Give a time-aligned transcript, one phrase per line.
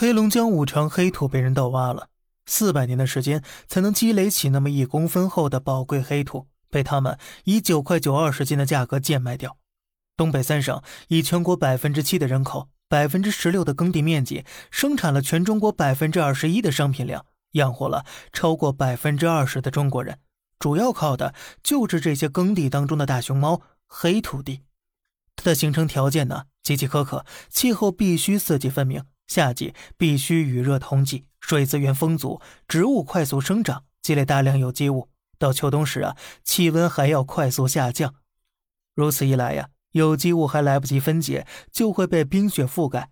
[0.00, 2.08] 黑龙江五常黑土被人盗挖了
[2.46, 9.58] 四百年的时间，才能积累起那么一公分厚的宝贵黑土，被他们以九块九二十斤的价格贱卖掉。
[10.16, 20.18] 东北三省以全国百分之七的人口、百分之十六的耕地面积，生产了全中国百分之二十一的商品量，养活了超过百分之二十的中国人。
[20.58, 24.62] 主要靠的就是这些耕地当中的大熊猫——黑土地。
[25.36, 29.04] 它的形成条件呢极其苛刻，气候必须四季分明。
[29.30, 35.08] 夏季必须雨热同季，水资源丰足，植物快速生长，积累大量有机物。
[35.38, 38.16] 到秋冬时啊，气温还要快速下降。
[38.96, 43.08] 如此一来呀，有机物还来不及分解，就会被冰雪覆盖。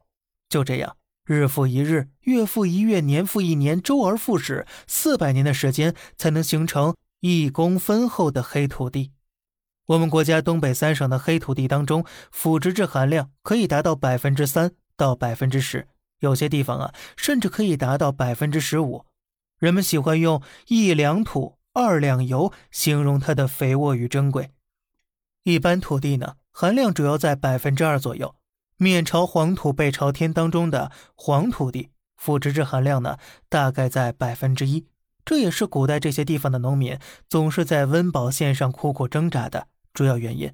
[0.49, 9.13] 就这样，日复一日，月复一月，年复一年，周而复始，四百年的时间才能形成一公分厚的黑土地。
[9.87, 15.87] 我们国家东北三省的黑土地当中，腐殖质含量可以达到百分之三到百分之十。
[16.21, 19.05] 有些地方啊，甚至可以达到百分之十五。
[19.59, 24.51] 人们喜欢用一两土、二两油形容它的肥沃与珍贵。
[25.45, 28.35] 一般土地呢，含量主要在百分之二左右。
[28.77, 34.87] 面朝黄土背朝天当中的黄土地，腐殖质含量呢，大概在百分之一。
[35.25, 40.53] 这也是古代这些地方的农民总是在温饱线上苦苦挣扎的主要原因。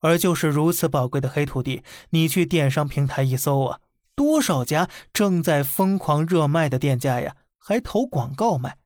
[0.00, 3.80] 而就是如此宝贵的黑土地，你去电商平台一搜啊。
[4.16, 8.78] 多少家正在疯狂热卖的店家呀，还投广告卖。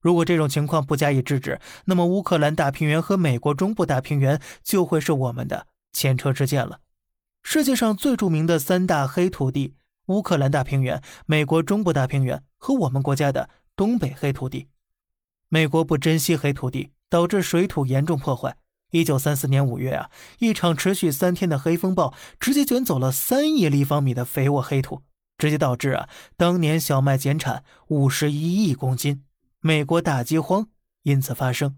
[0.00, 6.80] 如果这种情况不加以制止，那么乌克兰大平原和美国中部大平原就会是我们的前车之鉴了。
[7.42, 9.74] 世界上最著名的三大黑土地：
[10.06, 14.68] 乌克兰大平原、美国中部大平原和我们国家的东北黑土地。
[15.48, 18.56] 美国不珍惜黑土地，导致水土严重破坏。
[18.96, 25.02] 一九三四年五月啊，一场持续三天的黑风暴直接卷走了三亿立方米的肥沃黑土，
[25.36, 29.22] 直接导致啊当年小麦减产五十一亿公斤，
[29.60, 30.68] 美国大饥荒
[31.02, 31.76] 因此发生。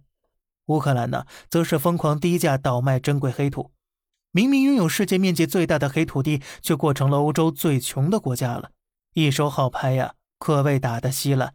[0.67, 3.73] 乌克兰呢，则是疯狂低价倒卖珍贵黑土，
[4.31, 8.71] 明明拥有世界面积最大的黑土地，却过成了欧洲最穷的国家了。
[9.15, 11.55] 一手好牌呀，可谓打得稀烂。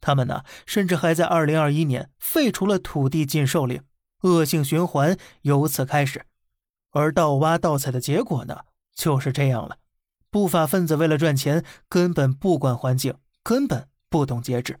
[0.00, 3.82] 他们呢，甚至还在二零二一年废除了土地禁售令。
[4.24, 6.24] 恶性循环由此开始，
[6.90, 8.60] 而盗挖盗采的结果呢，
[8.94, 9.76] 就是这样了。
[10.30, 14.80] 不法分子为了赚钱，根本不管环境，根本不懂节制。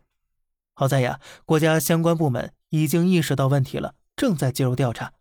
[0.72, 5.12] 好在呀，国家相关部门已经意识到问题了，正在介入调查。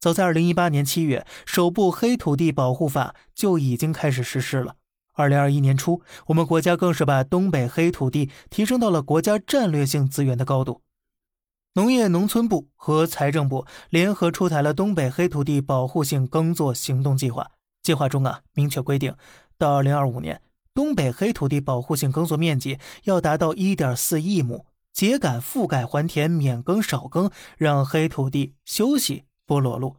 [0.00, 4.76] 早在二零一八年七月，首部黑土地保护法就已经开始实施了。
[5.12, 10.80] 二零二一年初，我们国家更是把东北黑土地提升到了国家战略性资源的高度。
[11.78, 17.52] 农业农村部和财政部联合出台了东北黑土地保护性耕作行动计划。
[17.84, 19.14] 计划中啊，明确规定，
[19.56, 20.42] 到二零二五年，
[20.74, 29.94] 东北黑土地保护性耕作面积要达到一点四亿亩，秸秆覆盖还田，免耕少耕，让黑土地休息不裸露。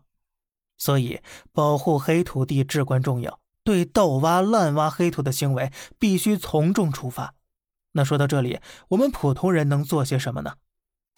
[0.77, 1.21] 所以，
[1.53, 7.35] 保护黑土地至关重要，对盗挖滥挖黑土的行为必须从重处罚。
[7.93, 8.59] 那说到这里，
[8.89, 10.55] 我们普通人能做些什么呢？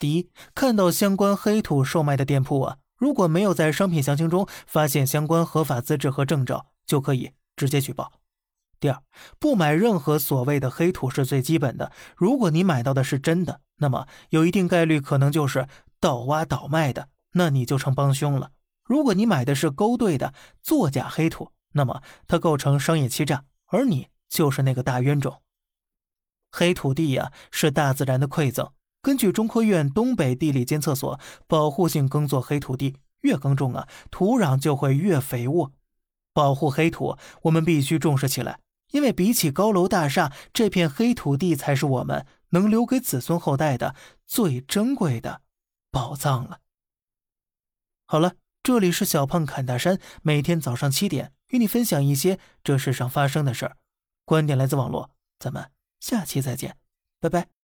[0.02, 8.10] 第一，看到相关黑土售卖的店铺啊，如果没有在商品详情中发现相关合法资质和证照，就可以直接举报。
[8.80, 9.00] 第二，
[9.38, 11.92] 不买任何所谓的黑土是最基本的。
[12.16, 15.68] 如果你买到的是真的，那么有一定概率可能就是
[16.00, 18.50] 盗挖倒卖的，那你就成帮凶了。
[18.82, 25.40] 如果你买的是勾兑的作假黑土，那么它构成商业欺诈，而你就是那个大冤种。
[26.50, 28.68] 黑土地呀，是大自然的馈赠。
[29.02, 35.72] 根据中科院东北地理监测所，保护性耕作黑土地越耕种啊，土壤就会越肥沃。
[36.32, 38.60] 保护黑土，我们必须重视起来，
[38.92, 45.42] 因为比起高楼大厦，这片黑土地才是我们能留给子孙后代的最珍贵的
[45.90, 46.60] 宝藏了。
[48.06, 53.76] 好了，这里是小胖侃大山，每天早上七点与你分享一些这世上发生的事儿，
[54.24, 56.76] 观点来自网络，咱们下期再见，
[57.20, 57.61] 拜拜。